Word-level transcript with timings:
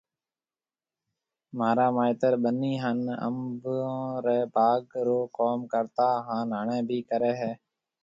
مهارآ 1.57 1.87
مائيتر 1.95 2.33
ٻنِي 2.43 2.73
هانَ 2.83 2.99
انڀو 3.27 3.79
ري 4.25 4.41
باگ 4.55 4.83
رو 5.05 5.19
ڪم 5.37 5.57
ڪرتا 5.71 6.09
هانَ 6.27 6.49
هڻي 6.59 6.79
بهيَ 6.87 6.99
ڪري 7.09 7.31
هيَ۔ 7.41 7.51